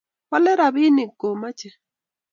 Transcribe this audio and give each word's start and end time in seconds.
Po 0.29 0.37
let 0.43 0.57
rabinik 0.59 1.11
komache 1.19 1.69